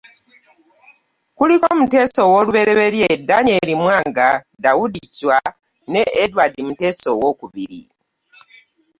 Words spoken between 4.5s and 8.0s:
Daudu Chwa ne Edward Muteesa owookubiri